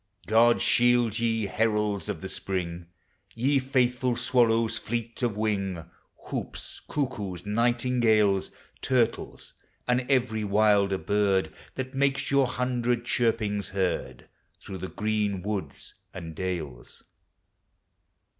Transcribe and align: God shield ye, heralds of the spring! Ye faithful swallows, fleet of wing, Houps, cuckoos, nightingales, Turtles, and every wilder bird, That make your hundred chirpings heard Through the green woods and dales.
God 0.25 0.61
shield 0.63 1.19
ye, 1.19 1.45
heralds 1.45 2.09
of 2.09 2.21
the 2.21 2.27
spring! 2.27 2.87
Ye 3.35 3.59
faithful 3.59 4.15
swallows, 4.15 4.79
fleet 4.79 5.21
of 5.21 5.37
wing, 5.37 5.85
Houps, 6.29 6.79
cuckoos, 6.89 7.45
nightingales, 7.45 8.49
Turtles, 8.81 9.53
and 9.87 10.01
every 10.09 10.43
wilder 10.43 10.97
bird, 10.97 11.53
That 11.75 11.93
make 11.93 12.31
your 12.31 12.47
hundred 12.47 13.05
chirpings 13.05 13.67
heard 13.67 14.27
Through 14.59 14.79
the 14.79 14.87
green 14.87 15.43
woods 15.43 15.93
and 16.15 16.33
dales. 16.33 17.03